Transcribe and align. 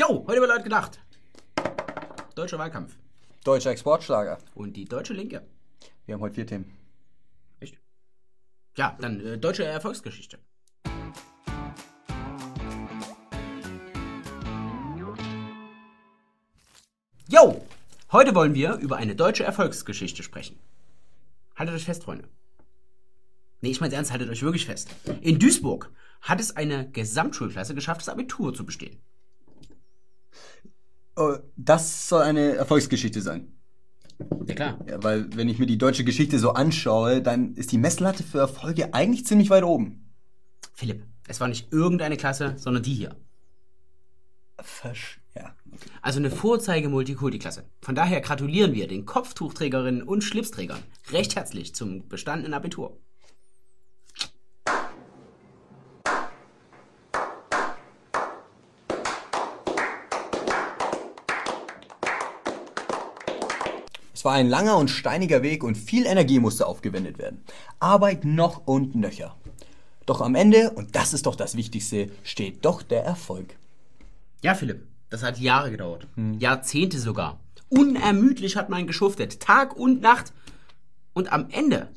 Jo, 0.00 0.24
heute 0.26 0.40
wird 0.40 0.48
laut 0.48 0.64
gedacht. 0.64 0.98
Deutscher 2.34 2.58
Wahlkampf. 2.58 2.96
Deutscher 3.44 3.70
Exportschlager. 3.70 4.38
Und 4.54 4.74
die 4.74 4.86
deutsche 4.86 5.12
Linke. 5.12 5.46
Wir 6.06 6.14
haben 6.14 6.22
heute 6.22 6.36
vier 6.36 6.46
Themen. 6.46 6.74
Echt? 7.60 7.76
Ja, 8.78 8.96
dann 8.98 9.20
äh, 9.20 9.36
deutsche 9.36 9.62
Erfolgsgeschichte. 9.64 10.38
Jo! 17.28 17.62
Heute 18.10 18.34
wollen 18.34 18.54
wir 18.54 18.76
über 18.76 18.96
eine 18.96 19.14
deutsche 19.14 19.44
Erfolgsgeschichte 19.44 20.22
sprechen. 20.22 20.58
Haltet 21.56 21.74
euch 21.74 21.84
fest, 21.84 22.04
Freunde. 22.04 22.26
Nee, 23.60 23.72
ich 23.72 23.82
meine 23.82 23.94
ernst, 23.94 24.12
haltet 24.12 24.30
euch 24.30 24.42
wirklich 24.42 24.64
fest. 24.64 24.88
In 25.20 25.38
Duisburg 25.38 25.92
hat 26.22 26.40
es 26.40 26.56
eine 26.56 26.90
Gesamtschulklasse 26.90 27.74
geschafft, 27.74 28.00
das 28.00 28.08
Abitur 28.08 28.54
zu 28.54 28.64
bestehen. 28.64 28.98
Oh, 31.20 31.36
das 31.54 32.08
soll 32.08 32.22
eine 32.22 32.54
Erfolgsgeschichte 32.54 33.20
sein. 33.20 33.52
Ja 34.46 34.54
klar. 34.54 34.78
Ja, 34.88 35.02
weil 35.02 35.28
wenn 35.36 35.50
ich 35.50 35.58
mir 35.58 35.66
die 35.66 35.76
deutsche 35.76 36.02
Geschichte 36.02 36.38
so 36.38 36.52
anschaue, 36.52 37.20
dann 37.20 37.54
ist 37.56 37.72
die 37.72 37.78
Messlatte 37.78 38.22
für 38.22 38.38
Erfolge 38.38 38.94
eigentlich 38.94 39.26
ziemlich 39.26 39.50
weit 39.50 39.64
oben. 39.64 40.14
Philipp, 40.72 41.04
es 41.28 41.38
war 41.38 41.48
nicht 41.48 41.70
irgendeine 41.74 42.16
Klasse, 42.16 42.54
sondern 42.56 42.82
die 42.82 42.94
hier. 42.94 43.16
Versch 44.62 45.20
ja. 45.34 45.54
Okay. 45.70 45.90
Also 46.00 46.18
eine 46.18 46.30
Vorzeige-Multikulti-Klasse. 46.30 47.64
Von 47.82 47.94
daher 47.94 48.22
gratulieren 48.22 48.72
wir 48.72 48.88
den 48.88 49.04
Kopftuchträgerinnen 49.04 50.02
und 50.02 50.24
Schlipsträgern 50.24 50.82
recht 51.10 51.36
herzlich 51.36 51.74
zum 51.74 52.08
bestandenen 52.08 52.54
Abitur. 52.54 52.98
Es 64.20 64.24
war 64.26 64.34
ein 64.34 64.50
langer 64.50 64.76
und 64.76 64.90
steiniger 64.90 65.42
Weg 65.42 65.64
und 65.64 65.78
viel 65.78 66.04
Energie 66.04 66.40
musste 66.40 66.66
aufgewendet 66.66 67.16
werden. 67.16 67.42
Arbeit 67.78 68.26
noch 68.26 68.66
und 68.66 68.94
nöcher. 68.94 69.34
Doch 70.04 70.20
am 70.20 70.34
Ende, 70.34 70.72
und 70.72 70.94
das 70.94 71.14
ist 71.14 71.24
doch 71.24 71.36
das 71.36 71.56
Wichtigste, 71.56 72.10
steht 72.22 72.62
doch 72.66 72.82
der 72.82 73.02
Erfolg. 73.02 73.56
Ja, 74.42 74.54
Philipp, 74.54 74.86
das 75.08 75.22
hat 75.22 75.38
Jahre 75.38 75.70
gedauert. 75.70 76.06
Jahrzehnte 76.38 76.98
sogar. 76.98 77.40
Unermüdlich 77.70 78.56
hat 78.56 78.68
man 78.68 78.86
geschuftet, 78.86 79.40
Tag 79.40 79.74
und 79.74 80.02
Nacht. 80.02 80.34
Und 81.14 81.32
am 81.32 81.48
Ende 81.48 81.88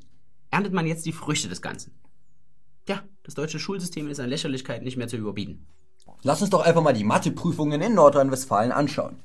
erntet 0.49 0.71
man 0.71 0.87
jetzt 0.87 1.05
die 1.05 1.11
Früchte 1.11 1.49
des 1.49 1.61
Ganzen. 1.61 1.91
Ja, 2.87 3.03
das 3.23 3.33
deutsche 3.33 3.59
Schulsystem 3.59 4.07
ist 4.07 4.21
an 4.21 4.29
Lächerlichkeit 4.29 4.81
nicht 4.81 4.95
mehr 4.95 5.09
zu 5.09 5.17
überbieten. 5.17 5.67
Lass 6.21 6.41
uns 6.41 6.51
doch 6.51 6.61
einfach 6.61 6.81
mal 6.81 6.93
die 6.93 7.03
Matheprüfungen 7.03 7.81
in 7.81 7.95
Nordrhein-Westfalen 7.95 8.71
anschauen. 8.71 9.17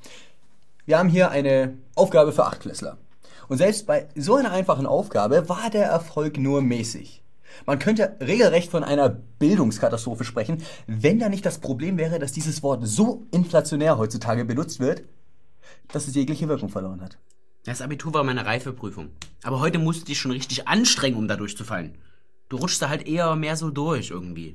Wir 0.89 0.99
haben 0.99 1.11
hier 1.11 1.31
eine 1.31 1.77
Aufgabe 1.97 2.33
für 2.33 2.47
Achtklässler. 2.47 2.97
Und 3.49 3.59
selbst 3.59 3.87
bei 3.87 4.09
so 4.15 4.37
einer 4.37 4.53
einfachen 4.53 4.87
Aufgabe 4.87 5.47
war 5.47 5.69
der 5.69 5.85
Erfolg 5.85 6.39
nur 6.39 6.63
mäßig. 6.63 7.23
Man 7.67 7.79
könnte 7.79 8.17
regelrecht 8.23 8.71
von 8.71 8.83
einer 8.83 9.11
Bildungskatastrophe 9.11 10.25
sprechen, 10.25 10.63
wenn 10.87 11.19
da 11.19 11.29
nicht 11.29 11.45
das 11.45 11.59
Problem 11.59 11.99
wäre, 11.99 12.19
dass 12.19 12.33
dieses 12.33 12.63
Wort 12.63 12.87
so 12.87 13.27
inflationär 13.33 13.99
heutzutage 13.99 14.47
benutzt 14.47 14.81
wird, 14.81 15.03
dass 15.89 16.09
es 16.09 16.15
jegliche 16.15 16.49
Wirkung 16.49 16.71
verloren 16.71 17.03
hat. 17.03 17.19
Das 17.65 17.83
Abitur 17.83 18.15
war 18.15 18.25
meine 18.25 18.47
Reifeprüfung. 18.47 19.11
Aber 19.43 19.61
heute 19.61 19.79
musst 19.79 20.01
du 20.01 20.07
dich 20.07 20.19
schon 20.19 20.31
richtig 20.31 20.69
anstrengen, 20.69 21.19
um 21.19 21.29
da 21.29 21.37
durchzufallen. 21.37 21.99
Du 22.49 22.57
rutschst 22.57 22.81
da 22.81 22.89
halt 22.89 23.07
eher 23.07 23.37
mehr 23.37 23.57
so 23.57 23.69
durch 23.69 24.09
irgendwie. 24.09 24.55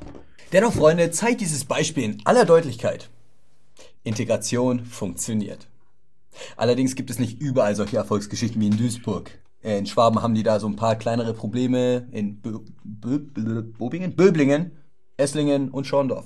Dennoch, 0.52 0.73
Freunde, 0.73 1.11
zeigt 1.11 1.42
dieses 1.42 1.66
Beispiel 1.66 2.06
in 2.06 2.22
aller 2.26 2.45
Deutlichkeit. 2.45 3.11
Integration 4.04 4.84
funktioniert. 4.84 5.67
Allerdings 6.58 6.95
gibt 6.95 7.09
es 7.09 7.20
nicht 7.20 7.42
überall 7.42 7.76
solche 7.76 7.98
Erfolgsgeschichten 7.98 8.62
wie 8.62 8.67
in 8.67 8.78
Duisburg. 8.78 9.31
In 9.62 9.86
Schwaben 9.86 10.22
haben 10.22 10.36
die 10.36 10.44
da 10.44 10.59
so 10.59 10.67
ein 10.67 10.76
paar 10.76 10.95
kleinere 10.98 11.34
Probleme 11.34 12.08
in 12.11 12.42
Bö 12.42 12.60
Bö 12.83 13.20
Bö 13.20 13.61
Bobingen? 13.61 14.16
Böblingen, 14.16 14.72
Esslingen 15.16 15.70
und 15.70 15.88
Schorndorf. 15.88 16.26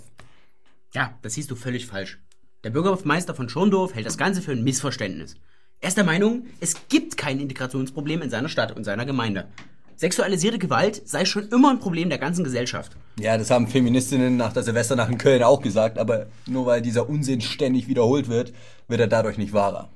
Ja, 0.93 1.17
das 1.21 1.35
siehst 1.35 1.51
du 1.51 1.55
völlig 1.55 1.85
falsch. 1.85 2.19
Der 2.63 2.71
Bürgermeister 2.71 3.35
von 3.35 3.49
Schorndorf 3.49 3.93
hält 3.93 4.07
das 4.07 4.17
Ganze 4.17 4.41
für 4.41 4.53
ein 4.53 4.63
Missverständnis. 4.63 5.35
Er 5.79 5.89
ist 5.89 5.97
der 5.97 6.03
Meinung, 6.03 6.47
es 6.59 6.87
gibt 6.89 7.17
kein 7.17 7.39
Integrationsproblem 7.39 8.23
in 8.23 8.31
seiner 8.31 8.49
Stadt 8.49 8.75
und 8.75 8.83
seiner 8.83 9.05
Gemeinde. 9.05 9.47
Sexualisierte 9.95 10.57
Gewalt 10.57 11.07
sei 11.07 11.25
schon 11.25 11.49
immer 11.49 11.69
ein 11.69 11.79
Problem 11.79 12.09
der 12.09 12.17
ganzen 12.17 12.43
Gesellschaft. 12.43 12.95
Ja, 13.19 13.37
das 13.37 13.51
haben 13.51 13.67
Feministinnen 13.67 14.37
nach 14.37 14.53
der 14.53 14.63
Silvesternacht 14.63 15.11
in 15.11 15.17
Köln 15.17 15.43
auch 15.43 15.61
gesagt, 15.61 15.97
aber 15.97 16.27
nur 16.47 16.65
weil 16.65 16.81
dieser 16.81 17.09
Unsinn 17.09 17.41
ständig 17.41 17.87
wiederholt 17.87 18.27
wird, 18.27 18.53
wird 18.87 19.01
er 19.01 19.07
dadurch 19.07 19.37
nicht 19.37 19.53
wahrer. 19.53 19.89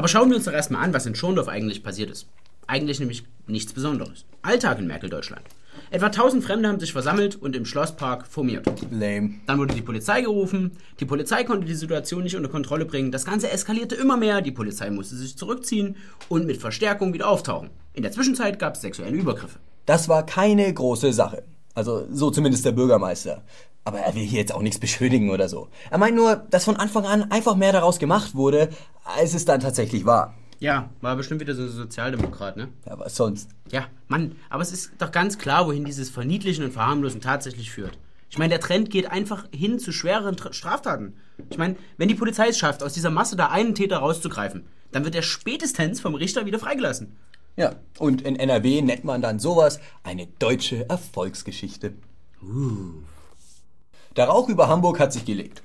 Aber 0.00 0.08
schauen 0.08 0.30
wir 0.30 0.36
uns 0.36 0.46
doch 0.46 0.54
erstmal 0.54 0.82
an, 0.82 0.94
was 0.94 1.04
in 1.04 1.14
Schorndorf 1.14 1.46
eigentlich 1.46 1.82
passiert 1.82 2.10
ist. 2.10 2.26
Eigentlich 2.66 3.00
nämlich 3.00 3.24
nichts 3.46 3.74
Besonderes. 3.74 4.24
Alltag 4.40 4.78
in 4.78 4.86
Merkel-Deutschland. 4.86 5.42
Etwa 5.90 6.06
1000 6.06 6.42
Fremde 6.42 6.70
haben 6.70 6.80
sich 6.80 6.94
versammelt 6.94 7.36
und 7.36 7.54
im 7.54 7.66
Schlosspark 7.66 8.26
formiert. 8.26 8.66
Lame. 8.90 9.34
Dann 9.46 9.58
wurde 9.58 9.74
die 9.74 9.82
Polizei 9.82 10.22
gerufen. 10.22 10.70
Die 11.00 11.04
Polizei 11.04 11.44
konnte 11.44 11.66
die 11.66 11.74
Situation 11.74 12.22
nicht 12.22 12.34
unter 12.34 12.48
Kontrolle 12.48 12.86
bringen. 12.86 13.12
Das 13.12 13.26
Ganze 13.26 13.50
eskalierte 13.50 13.94
immer 13.94 14.16
mehr. 14.16 14.40
Die 14.40 14.52
Polizei 14.52 14.88
musste 14.88 15.16
sich 15.16 15.36
zurückziehen 15.36 15.96
und 16.30 16.46
mit 16.46 16.56
Verstärkung 16.56 17.12
wieder 17.12 17.28
auftauchen. 17.28 17.68
In 17.92 18.02
der 18.02 18.12
Zwischenzeit 18.12 18.58
gab 18.58 18.76
es 18.76 18.80
sexuelle 18.80 19.18
Übergriffe. 19.18 19.58
Das 19.84 20.08
war 20.08 20.24
keine 20.24 20.72
große 20.72 21.12
Sache. 21.12 21.42
Also 21.74 22.06
so 22.10 22.30
zumindest 22.30 22.64
der 22.64 22.72
Bürgermeister. 22.72 23.42
Aber 23.84 24.00
er 24.00 24.14
will 24.14 24.22
hier 24.24 24.40
jetzt 24.40 24.54
auch 24.54 24.62
nichts 24.62 24.78
beschönigen 24.78 25.30
oder 25.30 25.48
so. 25.48 25.68
Er 25.90 25.98
meint 25.98 26.14
nur, 26.14 26.36
dass 26.36 26.64
von 26.64 26.76
Anfang 26.76 27.06
an 27.06 27.30
einfach 27.30 27.56
mehr 27.56 27.72
daraus 27.72 27.98
gemacht 27.98 28.34
wurde, 28.34 28.68
als 29.04 29.34
es 29.34 29.44
dann 29.44 29.60
tatsächlich 29.60 30.04
war. 30.04 30.34
Ja, 30.58 30.90
war 31.00 31.16
bestimmt 31.16 31.40
wieder 31.40 31.54
so 31.54 31.62
ein 31.62 31.68
Sozialdemokrat, 31.70 32.58
ne? 32.58 32.68
Ja, 32.86 32.98
was 32.98 33.16
sonst? 33.16 33.48
Ja, 33.70 33.86
Mann, 34.08 34.36
aber 34.50 34.62
es 34.62 34.72
ist 34.72 34.92
doch 34.98 35.10
ganz 35.10 35.38
klar, 35.38 35.66
wohin 35.66 35.86
dieses 35.86 36.10
Verniedlichen 36.10 36.64
und 36.64 36.72
Verharmlosen 36.72 37.22
tatsächlich 37.22 37.70
führt. 37.70 37.98
Ich 38.28 38.36
meine, 38.36 38.50
der 38.50 38.60
Trend 38.60 38.90
geht 38.90 39.10
einfach 39.10 39.46
hin 39.52 39.78
zu 39.78 39.90
schwereren 39.90 40.36
Tra- 40.36 40.52
Straftaten. 40.52 41.14
Ich 41.48 41.56
meine, 41.56 41.76
wenn 41.96 42.08
die 42.08 42.14
Polizei 42.14 42.48
es 42.48 42.58
schafft, 42.58 42.82
aus 42.82 42.92
dieser 42.92 43.10
Masse 43.10 43.36
da 43.36 43.46
einen 43.48 43.74
Täter 43.74 43.98
rauszugreifen, 43.98 44.66
dann 44.92 45.04
wird 45.04 45.14
er 45.14 45.22
spätestens 45.22 46.00
vom 46.00 46.14
Richter 46.14 46.44
wieder 46.44 46.58
freigelassen. 46.58 47.16
Ja, 47.56 47.74
und 47.98 48.20
in 48.22 48.36
NRW 48.36 48.82
nennt 48.82 49.04
man 49.04 49.22
dann 49.22 49.38
sowas 49.38 49.80
eine 50.04 50.26
deutsche 50.38 50.88
Erfolgsgeschichte. 50.90 51.94
Der 54.16 54.26
Rauch 54.26 54.48
über 54.48 54.66
Hamburg 54.66 54.98
hat 54.98 55.12
sich 55.12 55.24
gelegt. 55.24 55.62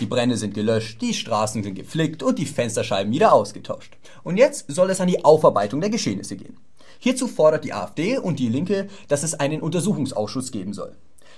Die 0.00 0.06
Brände 0.06 0.38
sind 0.38 0.54
gelöscht, 0.54 1.02
die 1.02 1.12
Straßen 1.12 1.62
sind 1.62 1.74
geflickt 1.74 2.22
und 2.22 2.38
die 2.38 2.46
Fensterscheiben 2.46 3.12
wieder 3.12 3.34
ausgetauscht. 3.34 3.98
Und 4.22 4.38
jetzt 4.38 4.64
soll 4.72 4.88
es 4.90 5.00
an 5.00 5.08
die 5.08 5.24
Aufarbeitung 5.24 5.82
der 5.82 5.90
Geschehnisse 5.90 6.36
gehen. 6.36 6.56
Hierzu 6.98 7.28
fordert 7.28 7.64
die 7.64 7.74
AfD 7.74 8.16
und 8.16 8.38
die 8.38 8.48
Linke, 8.48 8.88
dass 9.08 9.22
es 9.22 9.34
einen 9.34 9.60
Untersuchungsausschuss 9.60 10.52
geben 10.52 10.72
soll. 10.72 10.96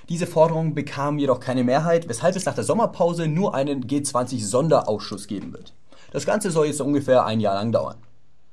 Diese 0.08 0.28
Forderung 0.28 0.74
bekam 0.74 1.18
jedoch 1.18 1.40
keine 1.40 1.64
Mehrheit, 1.64 2.08
weshalb 2.08 2.36
es 2.36 2.44
nach 2.44 2.54
der 2.54 2.64
Sommerpause 2.64 3.26
nur 3.26 3.54
einen 3.54 3.86
G20-Sonderausschuss 3.86 5.26
geben 5.26 5.52
wird. 5.52 5.72
Das 6.12 6.24
Ganze 6.24 6.52
soll 6.52 6.66
jetzt 6.66 6.80
ungefähr 6.80 7.24
ein 7.24 7.40
Jahr 7.40 7.54
lang 7.54 7.72
dauern. 7.72 7.96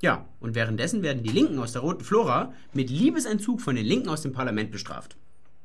Ja, 0.01 0.25
und 0.39 0.56
währenddessen 0.56 1.03
werden 1.03 1.22
die 1.22 1.29
Linken 1.29 1.59
aus 1.59 1.73
der 1.73 1.81
Roten 1.81 2.03
Flora 2.03 2.53
mit 2.73 2.89
Liebesentzug 2.89 3.62
von 3.62 3.75
den 3.75 3.85
Linken 3.85 4.09
aus 4.09 4.23
dem 4.23 4.33
Parlament 4.33 4.72
bestraft. 4.72 5.16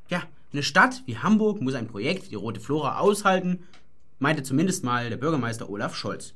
Ja, 0.09 0.21
eine 0.53 0.63
Stadt 0.63 1.03
wie 1.05 1.17
Hamburg 1.17 1.61
muss 1.61 1.73
ein 1.73 1.87
Projekt 1.87 2.25
wie 2.25 2.29
die 2.29 2.35
Rote 2.35 2.59
Flora 2.59 2.99
aushalten, 2.99 3.63
meinte 4.19 4.43
zumindest 4.43 4.83
mal 4.83 5.09
der 5.09 5.17
Bürgermeister 5.17 5.69
Olaf 5.69 5.95
Scholz. 5.95 6.33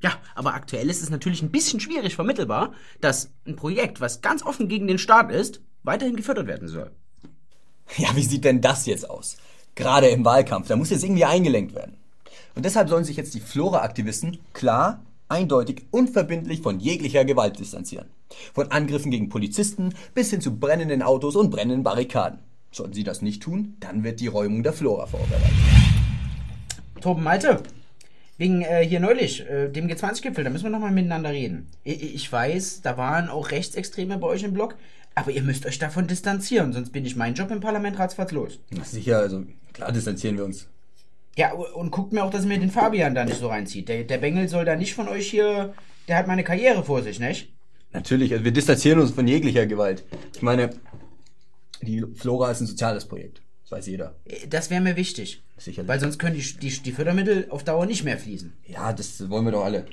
Ja, 0.00 0.12
aber 0.34 0.54
aktuell 0.54 0.90
ist 0.90 1.02
es 1.02 1.10
natürlich 1.10 1.42
ein 1.42 1.50
bisschen 1.50 1.78
schwierig 1.78 2.16
vermittelbar, 2.16 2.72
dass 3.00 3.30
ein 3.46 3.56
Projekt, 3.56 4.00
was 4.00 4.20
ganz 4.20 4.42
offen 4.42 4.68
gegen 4.68 4.88
den 4.88 4.98
Staat 4.98 5.30
ist, 5.30 5.60
weiterhin 5.84 6.16
gefördert 6.16 6.46
werden 6.46 6.68
soll. 6.68 6.90
Ja, 7.96 8.14
wie 8.16 8.22
sieht 8.22 8.44
denn 8.44 8.60
das 8.60 8.86
jetzt 8.86 9.08
aus? 9.08 9.36
Gerade 9.74 10.08
im 10.08 10.24
Wahlkampf, 10.24 10.68
da 10.68 10.76
muss 10.76 10.90
jetzt 10.90 11.04
irgendwie 11.04 11.24
eingelenkt 11.24 11.74
werden. 11.74 11.96
Und 12.54 12.64
deshalb 12.64 12.88
sollen 12.88 13.04
sich 13.04 13.16
jetzt 13.16 13.34
die 13.34 13.40
Flora-Aktivisten 13.40 14.38
klar, 14.52 15.02
eindeutig, 15.28 15.86
unverbindlich 15.90 16.60
von 16.60 16.80
jeglicher 16.80 17.24
Gewalt 17.24 17.58
distanzieren. 17.58 18.08
Von 18.54 18.70
Angriffen 18.70 19.10
gegen 19.10 19.28
Polizisten 19.28 19.94
bis 20.14 20.30
hin 20.30 20.40
zu 20.40 20.56
brennenden 20.56 21.02
Autos 21.02 21.36
und 21.36 21.50
brennenden 21.50 21.82
Barrikaden. 21.82 22.40
Sollten 22.72 22.94
sie 22.94 23.04
das 23.04 23.20
nicht 23.20 23.42
tun, 23.42 23.76
dann 23.80 24.02
wird 24.02 24.20
die 24.20 24.28
Räumung 24.28 24.62
der 24.62 24.72
Flora 24.72 25.06
verurteilt. 25.06 25.42
Torben 27.02 27.22
Malte, 27.22 27.62
wegen 28.38 28.62
äh, 28.62 28.84
hier 28.86 28.98
neulich, 28.98 29.46
äh, 29.48 29.68
dem 29.68 29.88
G20-Gipfel, 29.88 30.42
da 30.42 30.50
müssen 30.50 30.64
wir 30.64 30.70
nochmal 30.70 30.90
miteinander 30.90 31.30
reden. 31.30 31.68
Ich, 31.84 32.14
ich 32.14 32.32
weiß, 32.32 32.80
da 32.80 32.96
waren 32.96 33.28
auch 33.28 33.50
Rechtsextreme 33.50 34.16
bei 34.16 34.26
euch 34.26 34.42
im 34.42 34.54
Blog, 34.54 34.76
aber 35.14 35.30
ihr 35.32 35.42
müsst 35.42 35.66
euch 35.66 35.78
davon 35.78 36.06
distanzieren, 36.06 36.72
sonst 36.72 36.90
bin 36.92 37.04
ich 37.04 37.14
meinen 37.14 37.34
Job 37.34 37.50
im 37.50 37.60
Parlament 37.60 37.98
ratzfatz 37.98 38.32
los. 38.32 38.58
Sicher, 38.84 39.18
also 39.18 39.44
klar 39.74 39.92
distanzieren 39.92 40.38
wir 40.38 40.46
uns. 40.46 40.66
Ja, 41.36 41.52
und 41.52 41.90
guckt 41.90 42.12
mir 42.12 42.24
auch, 42.24 42.30
dass 42.30 42.46
mir 42.46 42.58
den 42.58 42.70
Fabian 42.70 43.14
da 43.14 43.24
nicht 43.24 43.38
so 43.38 43.48
reinzieht. 43.48 43.88
Der, 43.88 44.04
der 44.04 44.18
Bengel 44.18 44.48
soll 44.48 44.64
da 44.64 44.76
nicht 44.76 44.94
von 44.94 45.08
euch 45.08 45.30
hier, 45.30 45.74
der 46.08 46.16
hat 46.16 46.26
meine 46.26 46.44
Karriere 46.44 46.84
vor 46.84 47.02
sich, 47.02 47.20
nicht? 47.20 47.52
Natürlich, 47.92 48.32
also 48.32 48.44
wir 48.44 48.52
distanzieren 48.52 48.98
uns 48.98 49.10
von 49.10 49.28
jeglicher 49.28 49.66
Gewalt. 49.66 50.04
Ich 50.34 50.42
meine, 50.42 50.70
die 51.82 52.04
Flora 52.14 52.50
ist 52.50 52.60
ein 52.60 52.66
soziales 52.66 53.04
Projekt. 53.06 53.42
weiß 53.70 53.86
jeder. 53.86 54.14
Äh, 54.26 54.46
Das 54.48 54.68
wäre 54.70 54.80
mir 54.82 54.96
wichtig. 54.96 55.42
Sicherlich. 55.56 55.88
Weil 55.88 56.00
sonst 56.00 56.18
können 56.18 56.36
die, 56.36 56.42
die, 56.58 56.70
die 56.82 56.92
Fördermittel 56.92 57.46
auf 57.50 57.64
Dauer 57.64 57.86
nicht 57.86 58.04
mehr 58.04 58.18
fließen. 58.18 58.52
Ja, 58.66 58.92
das 58.92 59.28
wollen 59.30 59.44
wir 59.46 59.52
doch 59.52 59.64
alle. 59.64 59.86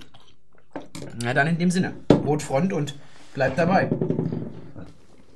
Na 1.24 1.34
dann 1.34 1.48
in 1.48 1.58
dem 1.60 1.72
Sinne. 1.72 1.94
Rotfront 2.12 2.74
und 2.74 2.96
bleibt 3.34 3.58
dabei. 3.58 3.90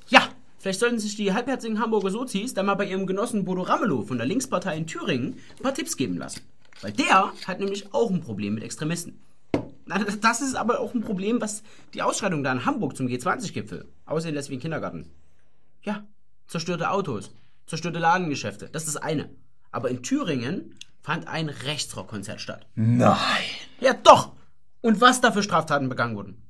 Ja, 0.10 0.28
vielleicht 0.60 0.80
sollten 0.80 1.00
sich 1.00 1.16
die 1.16 1.34
halbherzigen 1.34 1.80
Hamburger 1.80 2.10
Sozis 2.12 2.54
dann 2.54 2.66
mal 2.66 2.76
bei 2.76 2.86
ihrem 2.86 3.06
Genossen 3.08 3.46
Bodo 3.46 3.62
Ramelow 3.62 4.02
von 4.04 4.18
der 4.18 4.26
Linkspartei 4.28 4.76
in 4.78 4.88
Thüringen 4.88 5.38
ein 5.58 5.64
paar 5.64 5.74
Tipps 5.74 5.96
geben 5.98 6.18
lassen. 6.18 6.42
Weil 6.82 6.92
der 6.92 7.32
hat 7.48 7.60
nämlich 7.60 7.94
auch 7.94 8.10
ein 8.12 8.22
Problem 8.22 8.56
mit 8.56 8.64
Extremisten. 8.64 9.20
Das- 9.88 10.20
Das 10.20 10.42
ist 10.42 10.56
aber 10.56 10.80
auch 10.80 10.94
ein 10.94 11.02
Problem, 11.02 11.40
was 11.42 11.64
die 11.94 12.02
Ausschreitung 12.02 12.44
da 12.44 12.52
in 12.52 12.66
Hamburg 12.66 12.96
zum 12.98 13.08
G20-Gipfel 13.08 13.86
aussehen 14.06 14.34
lässt 14.34 14.50
wie 14.50 14.56
ein 14.56 14.60
Kindergarten. 14.62 15.08
Ja, 15.84 16.04
zerstörte 16.48 16.92
Autos, 16.92 17.32
zerstörte 17.66 18.00
Ladengeschäfte, 18.00 18.70
das 18.70 18.86
ist 18.86 18.96
das 18.96 19.04
eine. 19.04 19.30
Aber 19.72 19.90
in 19.90 20.04
Thüringen 20.04 20.76
fand 21.02 21.28
ein 21.28 21.50
Rechtsrockkonzert 21.50 22.40
statt. 22.40 22.68
Nein. 22.76 23.18
Ja, 23.80 23.94
doch! 23.94 24.34
Und 24.82 25.02
was 25.02 25.22
da 25.22 25.32
für 25.32 25.44
Straftaten 25.44 25.90
begangen 25.90 26.16
wurden. 26.16 26.42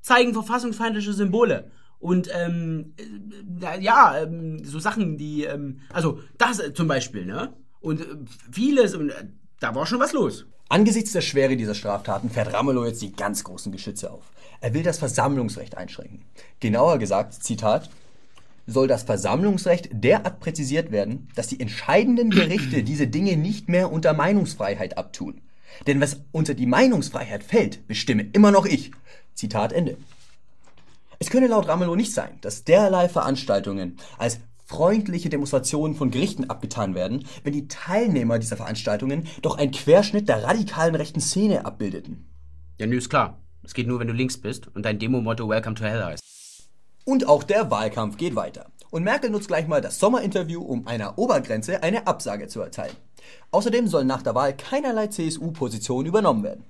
Zeigen 0.00 0.32
verfassungsfeindliche 0.32 1.12
Symbole. 1.12 1.70
Und, 1.98 2.28
ähm, 2.34 2.94
äh, 3.60 3.80
ja, 3.80 4.18
ähm, 4.18 4.64
so 4.64 4.80
Sachen, 4.80 5.16
die, 5.16 5.44
ähm, 5.44 5.80
also, 5.92 6.20
das 6.36 6.58
äh, 6.58 6.74
zum 6.74 6.88
Beispiel, 6.88 7.24
ne? 7.24 7.52
Und 7.80 8.00
äh, 8.00 8.04
vieles, 8.50 8.94
und 8.94 9.10
äh, 9.10 9.26
da 9.60 9.74
war 9.74 9.86
schon 9.86 10.00
was 10.00 10.12
los. 10.12 10.46
Angesichts 10.68 11.12
der 11.12 11.20
Schwere 11.20 11.56
dieser 11.56 11.74
Straftaten 11.74 12.30
fährt 12.30 12.52
Ramelow 12.52 12.86
jetzt 12.86 13.02
die 13.02 13.12
ganz 13.12 13.44
großen 13.44 13.70
Geschütze 13.70 14.10
auf. 14.10 14.24
Er 14.60 14.74
will 14.74 14.82
das 14.82 14.98
Versammlungsrecht 14.98 15.76
einschränken. 15.76 16.24
Genauer 16.60 16.98
gesagt, 16.98 17.34
Zitat, 17.34 17.90
soll 18.66 18.88
das 18.88 19.02
Versammlungsrecht 19.02 19.88
derart 19.92 20.40
präzisiert 20.40 20.90
werden, 20.90 21.28
dass 21.34 21.48
die 21.48 21.60
entscheidenden 21.60 22.30
Gerichte 22.30 22.82
diese 22.84 23.06
Dinge 23.06 23.36
nicht 23.36 23.68
mehr 23.68 23.92
unter 23.92 24.12
Meinungsfreiheit 24.12 24.98
abtun. 24.98 25.40
Denn 25.86 26.00
was 26.00 26.20
unter 26.32 26.54
die 26.54 26.66
Meinungsfreiheit 26.66 27.42
fällt, 27.42 27.86
bestimme 27.86 28.26
immer 28.32 28.50
noch 28.50 28.66
ich. 28.66 28.92
Zitat 29.34 29.72
Ende. 29.72 29.96
Es 31.18 31.30
könne 31.30 31.46
laut 31.46 31.68
Ramelow 31.68 31.96
nicht 31.96 32.12
sein, 32.12 32.38
dass 32.40 32.64
derlei 32.64 33.08
Veranstaltungen 33.08 33.96
als 34.18 34.40
freundliche 34.64 35.28
Demonstrationen 35.28 35.94
von 35.94 36.10
Gerichten 36.10 36.50
abgetan 36.50 36.94
werden, 36.94 37.26
wenn 37.44 37.52
die 37.52 37.68
Teilnehmer 37.68 38.38
dieser 38.38 38.56
Veranstaltungen 38.56 39.28
doch 39.42 39.58
einen 39.58 39.70
Querschnitt 39.70 40.28
der 40.28 40.42
radikalen 40.42 40.94
rechten 40.94 41.20
Szene 41.20 41.64
abbildeten. 41.64 42.26
Ja, 42.78 42.86
nö, 42.86 42.96
ist 42.96 43.10
klar. 43.10 43.38
Es 43.62 43.74
geht 43.74 43.86
nur, 43.86 44.00
wenn 44.00 44.08
du 44.08 44.14
links 44.14 44.38
bist 44.38 44.68
und 44.74 44.84
dein 44.84 44.98
Demo-Motto 44.98 45.48
Welcome 45.48 45.76
to 45.76 45.84
Hell 45.84 46.04
heißt. 46.04 46.31
Und 47.04 47.26
auch 47.26 47.42
der 47.42 47.70
Wahlkampf 47.70 48.16
geht 48.16 48.36
weiter. 48.36 48.70
Und 48.90 49.04
Merkel 49.04 49.30
nutzt 49.30 49.48
gleich 49.48 49.66
mal 49.66 49.80
das 49.80 49.98
Sommerinterview, 49.98 50.62
um 50.62 50.86
einer 50.86 51.18
Obergrenze 51.18 51.82
eine 51.82 52.06
Absage 52.06 52.46
zu 52.48 52.60
erteilen. 52.60 52.96
Außerdem 53.50 53.88
soll 53.88 54.04
nach 54.04 54.22
der 54.22 54.34
Wahl 54.34 54.56
keinerlei 54.56 55.06
CSU-Position 55.08 56.06
übernommen 56.06 56.44
werden. 56.44 56.64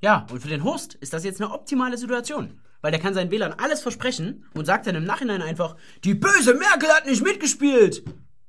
Ja, 0.00 0.26
und 0.30 0.40
für 0.40 0.48
den 0.48 0.64
Horst 0.64 0.94
ist 0.94 1.12
das 1.12 1.24
jetzt 1.24 1.40
eine 1.40 1.52
optimale 1.52 1.98
Situation. 1.98 2.60
Weil 2.80 2.92
der 2.92 3.00
kann 3.00 3.12
seinen 3.12 3.30
Wählern 3.30 3.54
alles 3.58 3.82
versprechen 3.82 4.46
und 4.54 4.64
sagt 4.64 4.86
dann 4.86 4.94
im 4.94 5.04
Nachhinein 5.04 5.42
einfach, 5.42 5.76
die 6.04 6.14
böse 6.14 6.54
Merkel 6.54 6.88
hat 6.88 7.06
nicht 7.06 7.22
mitgespielt. 7.22 8.02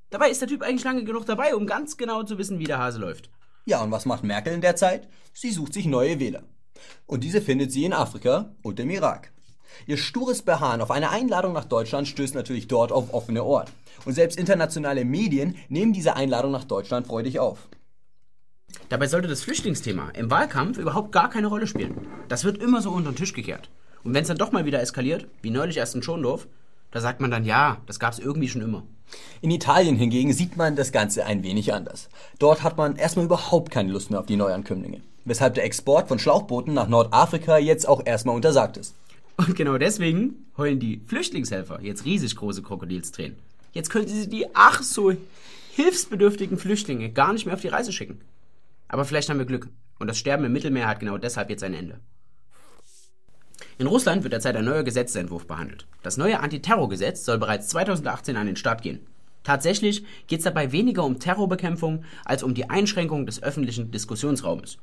Dabei 0.09 0.29
ist 0.29 0.41
der 0.41 0.47
Typ 0.47 0.61
eigentlich 0.61 0.83
lange 0.83 1.03
genug 1.03 1.25
dabei, 1.25 1.55
um 1.55 1.65
ganz 1.65 1.97
genau 1.97 2.23
zu 2.23 2.37
wissen, 2.37 2.59
wie 2.59 2.65
der 2.65 2.79
Hase 2.79 2.99
läuft. 2.99 3.29
Ja, 3.65 3.83
und 3.83 3.91
was 3.91 4.05
macht 4.05 4.23
Merkel 4.23 4.53
in 4.53 4.61
der 4.61 4.75
Zeit? 4.75 5.09
Sie 5.33 5.51
sucht 5.51 5.73
sich 5.73 5.85
neue 5.85 6.19
Wähler. 6.19 6.43
Und 7.05 7.23
diese 7.23 7.41
findet 7.41 7.71
sie 7.71 7.85
in 7.85 7.93
Afrika 7.93 8.55
und 8.61 8.79
im 8.79 8.89
Irak. 8.89 9.31
Ihr 9.87 9.97
stures 9.97 10.41
Beharren 10.41 10.81
auf 10.81 10.91
eine 10.91 11.09
Einladung 11.09 11.53
nach 11.53 11.65
Deutschland 11.65 12.07
stößt 12.07 12.35
natürlich 12.35 12.67
dort 12.67 12.91
auf 12.91 13.13
offene 13.13 13.43
Ohren. 13.43 13.67
Und 14.05 14.13
selbst 14.13 14.37
internationale 14.37 15.05
Medien 15.05 15.55
nehmen 15.69 15.93
diese 15.93 16.15
Einladung 16.15 16.51
nach 16.51 16.63
Deutschland 16.63 17.07
freudig 17.07 17.39
auf. 17.39 17.67
Dabei 18.89 19.07
sollte 19.07 19.27
das 19.27 19.43
Flüchtlingsthema 19.43 20.09
im 20.11 20.31
Wahlkampf 20.31 20.77
überhaupt 20.77 21.11
gar 21.11 21.29
keine 21.29 21.47
Rolle 21.47 21.67
spielen. 21.67 22.07
Das 22.27 22.43
wird 22.43 22.57
immer 22.57 22.81
so 22.81 22.91
unter 22.91 23.11
den 23.11 23.15
Tisch 23.15 23.33
gekehrt. 23.33 23.69
Und 24.03 24.13
wenn 24.13 24.23
es 24.23 24.27
dann 24.27 24.37
doch 24.37 24.51
mal 24.51 24.65
wieder 24.65 24.81
eskaliert, 24.81 25.27
wie 25.41 25.51
neulich 25.51 25.77
erst 25.77 25.95
in 25.95 26.03
Schondorf, 26.03 26.47
da 26.91 26.99
sagt 26.99 27.21
man 27.21 27.31
dann, 27.31 27.45
ja, 27.45 27.77
das 27.85 27.99
gab 27.99 28.13
es 28.13 28.19
irgendwie 28.19 28.49
schon 28.49 28.61
immer. 28.61 28.83
In 29.41 29.51
Italien 29.51 29.95
hingegen 29.95 30.33
sieht 30.33 30.57
man 30.57 30.75
das 30.75 30.91
Ganze 30.91 31.25
ein 31.25 31.43
wenig 31.43 31.73
anders. 31.73 32.09
Dort 32.39 32.63
hat 32.63 32.77
man 32.77 32.95
erstmal 32.95 33.25
überhaupt 33.25 33.71
keine 33.71 33.91
Lust 33.91 34.09
mehr 34.09 34.19
auf 34.19 34.25
die 34.25 34.35
Neuankömmlinge. 34.35 35.01
Weshalb 35.23 35.53
der 35.53 35.65
Export 35.65 36.07
von 36.07 36.19
Schlauchbooten 36.19 36.73
nach 36.73 36.87
Nordafrika 36.87 37.57
jetzt 37.57 37.87
auch 37.87 38.01
erstmal 38.05 38.35
untersagt 38.35 38.77
ist. 38.77 38.95
Und 39.47 39.55
genau 39.55 39.79
deswegen 39.79 40.45
heulen 40.55 40.79
die 40.79 40.99
Flüchtlingshelfer 40.99 41.81
jetzt 41.81 42.05
riesig 42.05 42.35
große 42.35 42.61
Krokodilstränen. 42.61 43.37
Jetzt 43.73 43.89
können 43.89 44.07
sie 44.07 44.29
die 44.29 44.45
ach 44.53 44.83
so 44.83 45.13
hilfsbedürftigen 45.73 46.59
Flüchtlinge 46.59 47.09
gar 47.11 47.33
nicht 47.33 47.45
mehr 47.45 47.55
auf 47.55 47.61
die 47.61 47.69
Reise 47.69 47.91
schicken. 47.91 48.21
Aber 48.87 49.03
vielleicht 49.03 49.29
haben 49.29 49.39
wir 49.39 49.45
Glück. 49.47 49.67
Und 49.97 50.07
das 50.07 50.19
Sterben 50.19 50.45
im 50.45 50.53
Mittelmeer 50.53 50.87
hat 50.87 50.99
genau 50.99 51.17
deshalb 51.17 51.49
jetzt 51.49 51.63
ein 51.63 51.73
Ende. 51.73 51.99
In 53.79 53.87
Russland 53.87 54.21
wird 54.21 54.33
derzeit 54.33 54.55
ein 54.55 54.65
neuer 54.65 54.83
Gesetzentwurf 54.83 55.47
behandelt. 55.47 55.87
Das 56.03 56.17
neue 56.17 56.39
Antiterrorgesetz 56.39 57.25
soll 57.25 57.39
bereits 57.39 57.69
2018 57.69 58.35
an 58.35 58.45
den 58.45 58.57
Start 58.57 58.83
gehen. 58.83 59.07
Tatsächlich 59.43 60.05
geht 60.27 60.39
es 60.39 60.45
dabei 60.45 60.71
weniger 60.71 61.03
um 61.03 61.17
Terrorbekämpfung 61.17 62.03
als 62.25 62.43
um 62.43 62.53
die 62.53 62.69
Einschränkung 62.69 63.25
des 63.25 63.41
öffentlichen 63.41 63.89
Diskussionsraumes. 63.89 64.77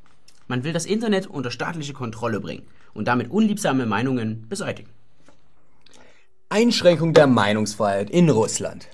Man 0.49 0.65
will 0.65 0.73
das 0.73 0.87
Internet 0.87 1.27
unter 1.27 1.50
staatliche 1.50 1.93
Kontrolle 1.93 2.41
bringen 2.41 2.67
und 2.95 3.06
damit 3.06 3.31
unliebsame 3.31 3.87
Meinungen 3.87 4.49
beseitigen. 4.49 4.89
Einschränkung 6.49 7.12
der 7.12 7.27
Meinungsfreiheit 7.27 8.09
in 8.09 8.31
Russland. 8.31 8.89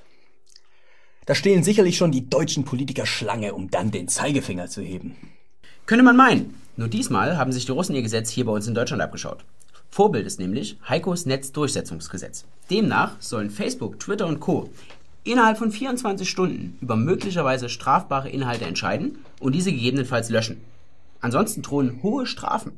Da 1.27 1.35
stehen 1.35 1.63
sicherlich 1.63 1.97
schon 1.97 2.11
die 2.11 2.29
deutschen 2.29 2.65
Politiker 2.65 3.07
Schlange, 3.07 3.55
um 3.55 3.71
dann 3.71 3.93
den 3.93 4.09
Zeigefinger 4.09 4.67
zu 4.67 4.83
heben. 4.83 5.17
Könnte 5.87 6.05
man 6.05 6.17
meinen. 6.17 6.61
Nur 6.77 6.89
diesmal 6.89 7.39
haben 7.39 7.53
sich 7.53 7.67
die 7.67 7.73
Russen 7.73 7.95
ihr 7.95 8.03
Gesetz 8.03 8.31
hier 8.31 8.45
bei 8.45 8.53
uns 8.53 8.67
in 8.67 8.75
Deutschland 8.75 9.01
abgeschaut. 9.01 9.45
Vorbild 9.91 10.27
ist 10.27 10.41
nämlich 10.41 10.77
Heikos 10.89 11.25
Netzdurchsetzungsgesetz. 11.25 12.47
Demnach 12.69 13.13
sollen 13.21 13.51
Facebook, 13.51 14.01
Twitter 14.01 14.27
und 14.27 14.41
Co. 14.41 14.71
innerhalb 15.23 15.57
von 15.57 15.71
24 15.71 16.29
Stunden 16.29 16.77
über 16.81 16.97
möglicherweise 16.97 17.69
strafbare 17.69 18.29
Inhalte 18.29 18.65
entscheiden 18.65 19.19
und 19.39 19.55
diese 19.55 19.71
gegebenenfalls 19.71 20.31
löschen. 20.31 20.61
Ansonsten 21.25 21.63
drohen 21.63 22.03
hohe 22.03 22.27
Strafen. 22.27 22.73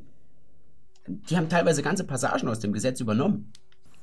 Die 1.09 1.37
haben 1.37 1.49
teilweise 1.49 1.83
ganze 1.83 2.05
Passagen 2.05 2.47
aus 2.49 2.61
dem 2.61 2.73
Gesetz 2.73 3.01
übernommen. 3.01 3.51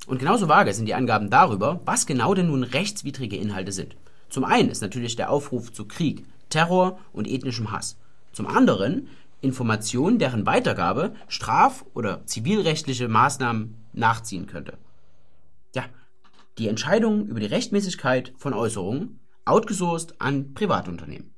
Und 0.05 0.19
genauso 0.19 0.49
vage 0.49 0.73
sind 0.73 0.85
die 0.85 0.95
Angaben 0.95 1.29
darüber, 1.29 1.79
was 1.85 2.05
genau 2.05 2.33
denn 2.33 2.47
nun 2.47 2.63
rechtswidrige 2.63 3.37
Inhalte 3.37 3.71
sind. 3.71 3.95
Zum 4.27 4.43
einen 4.43 4.67
ist 4.67 4.81
natürlich 4.81 5.15
der 5.15 5.29
Aufruf 5.29 5.71
zu 5.71 5.85
Krieg, 5.85 6.25
Terror 6.49 6.99
und 7.13 7.25
ethnischem 7.25 7.71
Hass. 7.71 7.97
Zum 8.33 8.45
anderen 8.45 9.07
Informationen, 9.39 10.19
deren 10.19 10.45
Weitergabe 10.45 11.15
straf- 11.29 11.85
oder 11.93 12.25
zivilrechtliche 12.25 13.07
Maßnahmen 13.07 13.77
nachziehen 13.93 14.47
könnte. 14.47 14.77
Ja, 15.73 15.85
die 16.57 16.67
Entscheidung 16.67 17.27
über 17.27 17.39
die 17.39 17.45
Rechtmäßigkeit 17.45 18.33
von 18.37 18.53
Äußerungen 18.53 19.21
outgesourced 19.45 20.19
an 20.19 20.53
Privatunternehmen. 20.53 21.32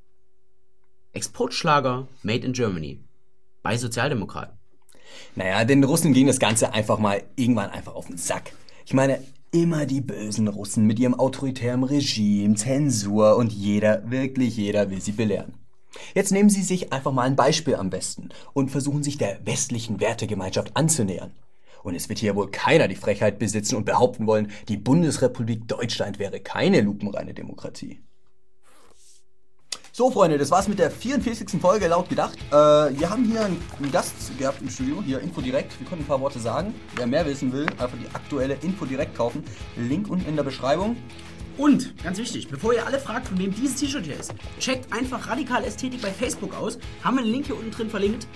Exportschlager 1.15 2.07
made 2.23 2.45
in 2.45 2.53
Germany 2.53 2.99
bei 3.63 3.77
Sozialdemokraten. 3.77 4.57
Naja, 5.35 5.63
den 5.65 5.83
Russen 5.83 6.13
ging 6.13 6.27
das 6.27 6.39
Ganze 6.39 6.73
einfach 6.73 6.99
mal 6.99 7.23
irgendwann 7.35 7.69
einfach 7.69 7.95
auf 7.95 8.07
den 8.07 8.17
Sack. 8.17 8.51
Ich 8.85 8.93
meine, 8.93 9.19
immer 9.51 9.85
die 9.85 10.01
bösen 10.01 10.47
Russen 10.47 10.85
mit 10.85 10.99
ihrem 10.99 11.13
autoritären 11.13 11.83
Regime, 11.83 12.55
Zensur 12.55 13.37
und 13.37 13.53
jeder, 13.53 14.09
wirklich 14.11 14.57
jeder 14.57 14.89
will 14.89 15.01
sie 15.01 15.13
belehren. 15.13 15.53
Jetzt 16.13 16.33
nehmen 16.33 16.49
sie 16.49 16.61
sich 16.61 16.91
einfach 16.91 17.13
mal 17.13 17.23
ein 17.23 17.37
Beispiel 17.37 17.75
am 17.75 17.89
besten 17.89 18.29
und 18.53 18.69
versuchen 18.69 19.01
sich 19.01 19.17
der 19.17 19.39
westlichen 19.45 20.01
Wertegemeinschaft 20.01 20.75
anzunähern. 20.75 21.31
Und 21.83 21.95
es 21.95 22.09
wird 22.09 22.19
hier 22.19 22.35
wohl 22.35 22.51
keiner 22.51 22.87
die 22.87 22.95
Frechheit 22.95 23.39
besitzen 23.39 23.75
und 23.75 23.85
behaupten 23.85 24.27
wollen, 24.27 24.51
die 24.67 24.77
Bundesrepublik 24.77 25.67
Deutschland 25.67 26.19
wäre 26.19 26.41
keine 26.41 26.81
lupenreine 26.81 27.33
Demokratie. 27.33 27.99
So, 29.97 30.11
Freunde, 30.11 30.37
das 30.37 30.51
war's 30.51 30.67
mit 30.67 30.77
der 30.77 30.91
44. 30.91 31.61
Folge 31.61 31.87
laut 31.87 32.09
gedacht. 32.09 32.37
Äh, 32.51 32.53
wir 32.53 33.09
haben 33.09 33.23
hier 33.23 33.45
einen 33.45 33.57
Gast 33.93 34.37
gehabt 34.37 34.61
im 34.61 34.69
Studio, 34.69 35.01
hier 35.01 35.21
Info 35.21 35.39
direkt. 35.39 35.79
Wir 35.79 35.87
können 35.87 36.01
ein 36.01 36.05
paar 36.05 36.19
Worte 36.19 36.37
sagen. 36.37 36.75
Wer 36.97 37.07
mehr 37.07 37.25
wissen 37.25 37.53
will, 37.53 37.65
einfach 37.77 37.97
die 37.97 38.13
aktuelle 38.13 38.55
Info 38.55 38.83
direkt 38.83 39.15
kaufen. 39.15 39.41
Link 39.77 40.09
unten 40.09 40.27
in 40.27 40.35
der 40.35 40.43
Beschreibung. 40.43 40.97
Und, 41.55 41.95
ganz 42.03 42.17
wichtig, 42.17 42.49
bevor 42.49 42.73
ihr 42.73 42.85
alle 42.85 42.99
fragt, 42.99 43.29
von 43.29 43.37
wem 43.37 43.55
dieses 43.55 43.77
T-Shirt 43.77 44.03
hier 44.03 44.19
ist, 44.19 44.33
checkt 44.59 44.91
einfach 44.91 45.29
Radikal 45.29 45.63
Ästhetik 45.63 46.01
bei 46.01 46.11
Facebook 46.11 46.53
aus. 46.53 46.77
Haben 47.01 47.15
wir 47.15 47.23
einen 47.23 47.31
Link 47.31 47.45
hier 47.45 47.55
unten 47.55 47.71
drin 47.71 47.89
verlinkt. 47.89 48.27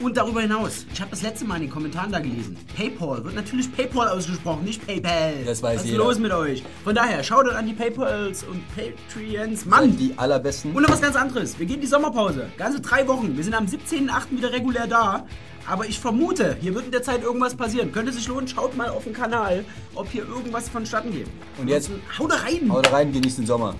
Und 0.00 0.16
darüber 0.16 0.40
hinaus, 0.40 0.86
ich 0.92 1.00
habe 1.00 1.10
das 1.10 1.20
letzte 1.20 1.44
Mal 1.44 1.56
in 1.56 1.62
den 1.62 1.70
Kommentaren 1.70 2.10
da 2.10 2.20
gelesen. 2.20 2.56
PayPal 2.74 3.22
wird 3.22 3.34
natürlich 3.34 3.70
PayPal 3.70 4.08
ausgesprochen, 4.08 4.64
nicht 4.64 4.86
PayPal. 4.86 5.34
Das 5.44 5.62
weiß 5.62 5.76
Was 5.80 5.84
ist 5.84 5.90
jeder. 5.90 6.04
los 6.04 6.18
mit 6.18 6.32
euch? 6.32 6.62
Von 6.84 6.94
daher, 6.94 7.22
schaut 7.22 7.46
an 7.50 7.66
die 7.66 7.74
PayPals 7.74 8.44
und 8.44 8.62
Patreons. 8.74 9.60
Seid 9.60 9.68
Mann! 9.68 9.96
die 9.98 10.14
allerbesten. 10.16 10.72
Und 10.74 10.82
noch 10.84 10.90
was 10.90 11.02
ganz 11.02 11.16
anderes. 11.16 11.58
Wir 11.58 11.66
gehen 11.66 11.82
die 11.82 11.86
Sommerpause. 11.86 12.46
Ganze 12.56 12.80
drei 12.80 13.06
Wochen. 13.08 13.36
Wir 13.36 13.44
sind 13.44 13.52
am 13.54 13.66
17.08. 13.66 14.30
wieder 14.38 14.52
regulär 14.52 14.86
da. 14.86 15.26
Aber 15.68 15.86
ich 15.86 16.00
vermute, 16.00 16.56
hier 16.62 16.74
wird 16.74 16.86
in 16.86 16.92
der 16.92 17.02
Zeit 17.02 17.22
irgendwas 17.22 17.54
passieren. 17.54 17.92
Könnte 17.92 18.10
sich 18.12 18.26
lohnen, 18.26 18.48
schaut 18.48 18.74
mal 18.78 18.88
auf 18.88 19.04
den 19.04 19.12
Kanal, 19.12 19.66
ob 19.94 20.08
hier 20.10 20.26
irgendwas 20.26 20.70
vonstatten 20.70 21.12
geht. 21.12 21.26
Und 21.58 21.68
jetzt- 21.68 21.90
Haut 22.18 22.32
rein! 22.32 22.72
Haut 22.72 22.90
rein, 22.90 23.12
genießt 23.12 23.38
den 23.38 23.46
Sommer. 23.46 23.74